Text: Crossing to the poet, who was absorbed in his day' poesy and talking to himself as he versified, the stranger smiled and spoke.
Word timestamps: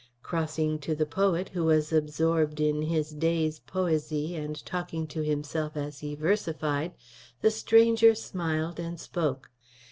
Crossing 0.23 0.79
to 0.79 0.95
the 0.95 1.05
poet, 1.05 1.49
who 1.49 1.63
was 1.65 1.93
absorbed 1.93 2.59
in 2.59 2.81
his 2.81 3.11
day' 3.11 3.53
poesy 3.67 4.35
and 4.35 4.65
talking 4.65 5.05
to 5.05 5.21
himself 5.23 5.77
as 5.77 5.99
he 5.99 6.15
versified, 6.15 6.93
the 7.41 7.51
stranger 7.51 8.15
smiled 8.15 8.79
and 8.79 8.99
spoke. 8.99 9.51